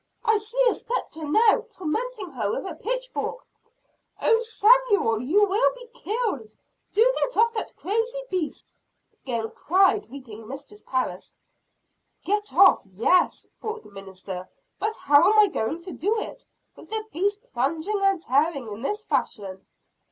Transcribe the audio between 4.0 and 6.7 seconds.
"Oh, Samuel, you will be killed!